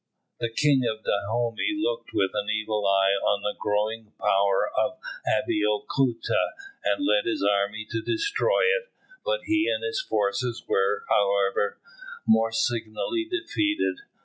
[0.39, 6.53] "The King of Dahomey looked with an evil eye on the growing power of Abeokuta,
[6.83, 8.89] and led his army to destroy it;
[9.23, 11.77] but he and his forces were, however,
[12.27, 13.97] most signally defeated.